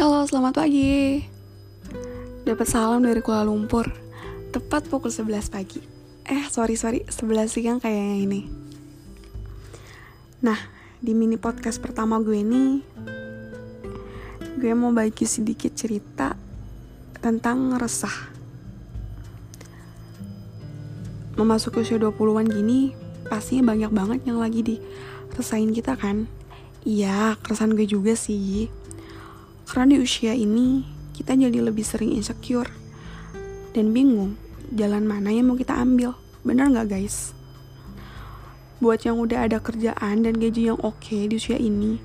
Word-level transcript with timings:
selamat 0.00 0.64
pagi. 0.64 1.20
Dapat 2.48 2.64
salam 2.64 3.04
dari 3.04 3.20
Kuala 3.20 3.44
Lumpur. 3.44 3.84
Tepat 4.48 4.88
pukul 4.88 5.12
11 5.12 5.52
pagi. 5.52 5.76
Eh, 6.24 6.48
sorry 6.48 6.72
sorry, 6.72 7.04
11 7.04 7.52
siang 7.52 7.76
kayaknya 7.84 8.16
ini. 8.24 8.40
Nah, 10.40 10.56
di 11.04 11.12
mini 11.12 11.36
podcast 11.36 11.84
pertama 11.84 12.16
gue 12.16 12.40
ini 12.40 12.80
gue 14.56 14.72
mau 14.72 14.88
bagi 14.88 15.28
sedikit 15.28 15.76
cerita 15.76 16.32
tentang 17.20 17.76
resah. 17.76 18.32
Memasuki 21.36 21.84
usia 21.84 22.00
20-an 22.00 22.48
gini, 22.48 22.96
pastinya 23.28 23.76
banyak 23.76 23.92
banget 23.92 24.20
yang 24.24 24.40
lagi 24.40 24.64
diresain 24.64 25.68
kita 25.76 25.92
kan. 26.00 26.24
Iya, 26.88 27.36
keresahan 27.44 27.76
gue 27.76 27.84
juga 27.84 28.16
sih 28.16 28.79
karena 29.70 29.94
di 29.94 30.02
usia 30.02 30.34
ini 30.34 30.82
kita 31.14 31.38
jadi 31.38 31.62
lebih 31.62 31.86
sering 31.86 32.10
insecure 32.18 32.66
dan 33.70 33.94
bingung 33.94 34.34
jalan 34.74 35.06
mana 35.06 35.30
yang 35.30 35.46
mau 35.46 35.54
kita 35.54 35.78
ambil. 35.78 36.18
Bener 36.42 36.66
nggak 36.74 36.90
guys? 36.90 37.30
Buat 38.82 39.06
yang 39.06 39.22
udah 39.22 39.46
ada 39.46 39.62
kerjaan 39.62 40.26
dan 40.26 40.34
gaji 40.42 40.74
yang 40.74 40.78
oke 40.82 40.98
okay 40.98 41.30
di 41.30 41.38
usia 41.38 41.54
ini, 41.54 42.02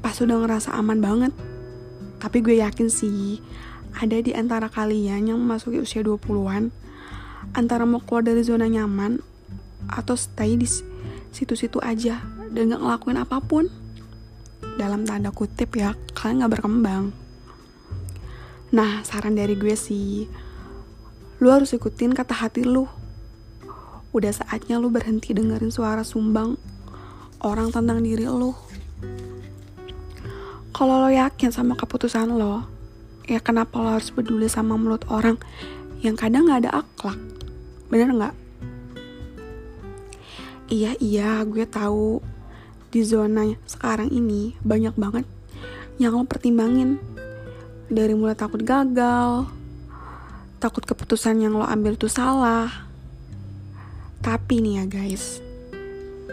pas 0.00 0.16
udah 0.24 0.40
ngerasa 0.40 0.72
aman 0.72 1.04
banget. 1.04 1.36
Tapi 2.16 2.40
gue 2.40 2.64
yakin 2.64 2.88
sih, 2.88 3.44
ada 3.92 4.16
di 4.16 4.32
antara 4.32 4.72
kalian 4.72 5.28
yang 5.28 5.36
memasuki 5.36 5.76
usia 5.76 6.00
20-an, 6.00 6.72
antara 7.52 7.84
mau 7.84 8.00
keluar 8.00 8.24
dari 8.24 8.40
zona 8.40 8.72
nyaman, 8.72 9.20
atau 9.92 10.16
stay 10.16 10.56
di 10.56 10.64
situ-situ 11.28 11.76
aja, 11.84 12.24
dan 12.56 12.72
gak 12.72 12.80
ngelakuin 12.80 13.20
apa 13.20 13.36
pun 13.44 13.68
dalam 14.76 15.08
tanda 15.08 15.32
kutip 15.32 15.74
ya 15.76 15.96
kalian 16.12 16.44
gak 16.44 16.60
berkembang. 16.60 17.12
Nah 18.72 19.02
saran 19.02 19.36
dari 19.36 19.56
gue 19.56 19.74
sih 19.74 20.28
lu 21.40 21.48
harus 21.52 21.72
ikutin 21.72 22.12
kata 22.12 22.32
hati 22.32 22.64
lu. 22.64 22.88
Udah 24.12 24.32
saatnya 24.32 24.80
lu 24.80 24.88
berhenti 24.88 25.36
dengerin 25.36 25.72
suara 25.72 26.04
sumbang 26.04 26.56
orang 27.44 27.72
tentang 27.72 28.00
diri 28.00 28.28
lu. 28.28 28.52
Kalau 30.76 31.02
lo 31.02 31.08
yakin 31.08 31.50
sama 31.50 31.72
keputusan 31.74 32.36
lo 32.36 32.64
ya 33.26 33.42
kenapa 33.42 33.80
lo 33.80 33.96
harus 33.96 34.12
peduli 34.12 34.46
sama 34.46 34.78
mulut 34.78 35.02
orang 35.08 35.40
yang 36.04 36.14
kadang 36.14 36.46
gak 36.46 36.68
ada 36.68 36.84
akhlak? 36.84 37.18
Bener 37.88 38.12
nggak 38.12 38.46
iya 40.66 40.98
iya 40.98 41.46
gue 41.46 41.62
tahu 41.62 42.18
di 42.90 43.02
zona 43.02 43.46
sekarang 43.66 44.10
ini 44.10 44.54
banyak 44.62 44.94
banget 44.94 45.26
yang 45.96 46.14
lo 46.14 46.24
pertimbangin. 46.28 47.00
Dari 47.86 48.18
mulai 48.18 48.34
takut 48.34 48.66
gagal 48.66 49.46
takut 50.56 50.82
keputusan 50.88 51.38
yang 51.38 51.54
lo 51.54 51.62
ambil 51.62 51.94
tuh 51.94 52.10
salah. 52.10 52.88
Tapi 54.24 54.58
nih 54.58 54.82
ya 54.82 54.84
guys 54.88 55.44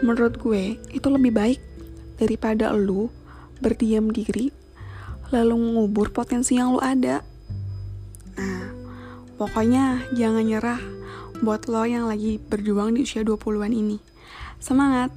menurut 0.04 0.36
gue 0.36 0.76
itu 0.92 1.08
lebih 1.08 1.32
baik 1.32 1.60
daripada 2.20 2.76
lo 2.76 3.08
berdiam 3.64 4.12
diri 4.12 4.52
lalu 5.32 5.56
mengubur 5.56 6.12
potensi 6.12 6.60
yang 6.60 6.76
lo 6.76 6.82
ada. 6.84 7.24
Nah 8.36 8.74
pokoknya 9.40 10.12
jangan 10.18 10.44
nyerah 10.44 10.82
buat 11.40 11.72
lo 11.72 11.88
yang 11.88 12.12
lagi 12.12 12.40
berjuang 12.42 12.98
di 12.98 13.08
usia 13.08 13.24
20-an 13.24 13.72
ini. 13.72 13.98
Semangat 14.60 15.14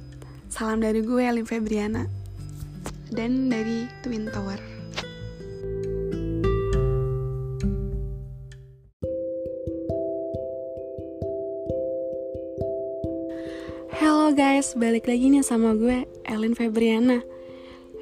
Salam 0.47 0.79
dari 0.79 1.03
gue, 1.03 1.19
Elin 1.19 1.43
Febriana. 1.43 2.07
Dan 3.11 3.51
dari 3.51 3.83
Twin 3.99 4.31
Tower. 4.31 4.55
Halo 13.99 14.31
guys, 14.31 14.71
balik 14.79 15.11
lagi 15.11 15.27
nih 15.27 15.43
sama 15.43 15.75
gue, 15.75 16.07
Elin 16.23 16.55
Febriana. 16.55 17.19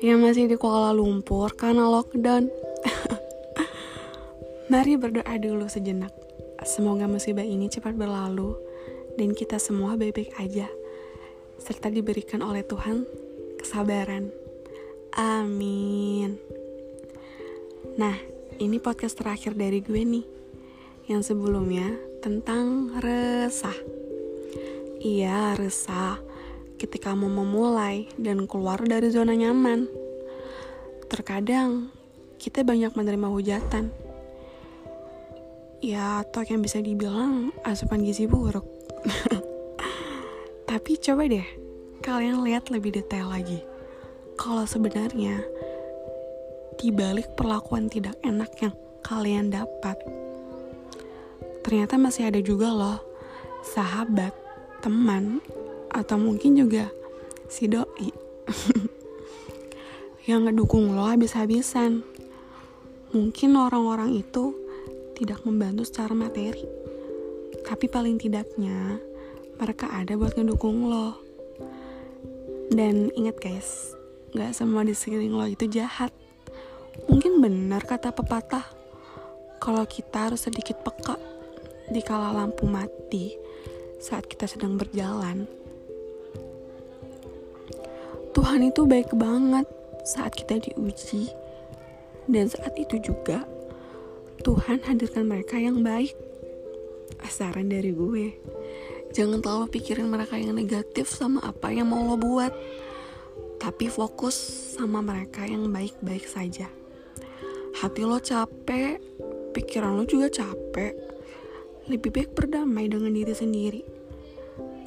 Yang 0.06 0.20
masih 0.22 0.46
di 0.46 0.56
Kuala 0.62 0.94
Lumpur 0.94 1.50
karena 1.58 1.90
lockdown. 1.90 2.54
Mari 4.72 5.02
berdoa 5.02 5.34
dulu 5.42 5.66
sejenak. 5.66 6.14
Semoga 6.62 7.10
musibah 7.10 7.46
ini 7.46 7.74
cepat 7.74 7.98
berlalu 7.98 8.54
dan 9.18 9.34
kita 9.34 9.58
semua 9.58 9.98
baik-baik 9.98 10.34
aja 10.38 10.70
serta 11.60 11.88
diberikan 11.90 12.44
oleh 12.44 12.62
Tuhan 12.66 13.06
kesabaran. 13.60 14.30
Amin. 15.16 16.36
Nah, 17.96 18.20
ini 18.60 18.78
podcast 18.84 19.16
terakhir 19.16 19.56
dari 19.56 19.80
gue 19.80 20.02
nih. 20.04 20.26
Yang 21.08 21.32
sebelumnya 21.32 21.96
tentang 22.20 22.98
resah. 23.00 23.78
Iya, 25.00 25.56
resah 25.56 26.18
ketika 26.76 27.16
mau 27.16 27.32
memulai 27.32 28.10
dan 28.20 28.50
keluar 28.50 28.82
dari 28.84 29.08
zona 29.14 29.38
nyaman. 29.38 29.88
Terkadang 31.08 31.94
kita 32.42 32.66
banyak 32.66 32.92
menerima 32.98 33.28
hujatan. 33.32 33.94
Ya, 35.80 36.26
atau 36.26 36.42
yang 36.42 36.66
bisa 36.66 36.82
dibilang 36.82 37.54
asupan 37.62 38.02
gizi 38.02 38.26
buruk. 38.26 38.66
Tapi 40.86 41.02
coba 41.02 41.26
deh, 41.26 41.42
kalian 42.06 42.46
lihat 42.46 42.70
lebih 42.70 42.94
detail 42.94 43.34
lagi. 43.34 43.58
Kalau 44.38 44.70
sebenarnya 44.70 45.42
di 46.78 46.94
balik 46.94 47.34
perlakuan 47.34 47.90
tidak 47.90 48.14
enak 48.22 48.54
yang 48.62 48.70
kalian 49.02 49.50
dapat, 49.50 49.98
ternyata 51.66 51.98
masih 51.98 52.30
ada 52.30 52.38
juga 52.38 52.70
loh 52.70 53.02
sahabat, 53.66 54.30
teman, 54.86 55.42
atau 55.90 56.22
mungkin 56.22 56.54
juga 56.54 56.94
si 57.50 57.66
doi 57.66 58.14
yang 60.30 60.46
ngedukung 60.46 60.94
lo 60.94 61.10
habis-habisan. 61.10 62.06
Mungkin 63.10 63.58
orang-orang 63.58 64.22
itu 64.22 64.54
tidak 65.18 65.42
membantu 65.50 65.82
secara 65.82 66.14
materi, 66.14 66.62
tapi 67.66 67.90
paling 67.90 68.22
tidaknya 68.22 69.02
mereka 69.56 69.88
ada 69.92 70.14
buat 70.20 70.36
ngedukung 70.36 70.88
lo. 70.88 71.16
Dan 72.74 73.14
ingat 73.14 73.38
guys, 73.40 73.94
gak 74.34 74.58
semua 74.58 74.84
di 74.84 74.92
sekeliling 74.92 75.36
lo 75.36 75.46
itu 75.48 75.70
jahat. 75.70 76.12
Mungkin 77.08 77.44
benar 77.44 77.84
kata 77.84 78.12
pepatah, 78.16 78.66
kalau 79.60 79.84
kita 79.88 80.32
harus 80.32 80.48
sedikit 80.48 80.80
peka 80.84 81.16
di 81.92 82.02
kala 82.02 82.34
lampu 82.34 82.66
mati 82.66 83.36
saat 84.02 84.26
kita 84.26 84.50
sedang 84.50 84.76
berjalan. 84.76 85.48
Tuhan 88.36 88.68
itu 88.68 88.84
baik 88.84 89.16
banget 89.16 89.68
saat 90.04 90.36
kita 90.36 90.60
diuji, 90.60 91.32
dan 92.28 92.52
saat 92.52 92.76
itu 92.76 93.00
juga 93.00 93.48
Tuhan 94.44 94.84
hadirkan 94.84 95.26
mereka 95.26 95.56
yang 95.58 95.82
baik. 95.82 96.14
Saran 97.26 97.74
dari 97.74 97.90
gue 97.90 98.26
Jangan 99.16 99.40
terlalu 99.40 99.72
pikirin 99.72 100.12
mereka 100.12 100.36
yang 100.36 100.52
negatif 100.60 101.08
sama 101.08 101.40
apa 101.40 101.72
yang 101.72 101.88
mau 101.88 102.04
lo 102.04 102.20
buat. 102.20 102.52
Tapi 103.64 103.88
fokus 103.88 104.36
sama 104.76 105.00
mereka 105.00 105.48
yang 105.48 105.72
baik-baik 105.72 106.28
saja. 106.28 106.68
Hati 107.80 108.04
lo 108.04 108.20
capek, 108.20 109.00
pikiran 109.56 109.96
lo 109.96 110.04
juga 110.04 110.28
capek. 110.28 110.92
Lebih 111.88 112.12
baik 112.12 112.30
berdamai 112.36 112.92
dengan 112.92 113.16
diri 113.16 113.32
sendiri. 113.32 113.82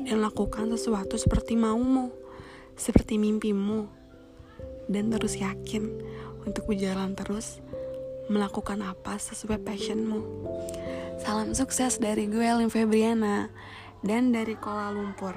Dan 0.05 0.21
lakukan 0.21 0.77
sesuatu 0.77 1.17
seperti 1.17 1.57
maumu, 1.57 2.13
seperti 2.77 3.17
mimpimu. 3.17 3.89
Dan 4.93 5.09
terus 5.09 5.41
yakin 5.41 5.89
untuk 6.45 6.69
berjalan 6.69 7.17
terus 7.17 7.65
melakukan 8.29 8.85
apa 8.85 9.17
sesuai 9.17 9.57
passionmu. 9.65 10.21
Salam 11.17 11.57
sukses 11.57 11.97
dari 11.97 12.29
gue, 12.29 12.45
Elin 12.45 12.69
Febriana 12.69 13.49
dan 14.03 14.31
dari 14.31 14.55
Kuala 14.59 14.95
Lumpur. 14.95 15.35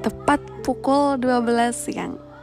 Tepat 0.00 0.40
pukul 0.64 1.20
12 1.20 1.72
siang. 1.72 2.33